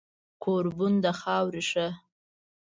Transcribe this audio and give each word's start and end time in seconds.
کوربون 0.43 0.93
د 1.03 1.05
خاورې 1.19 1.63
شه 1.71 1.87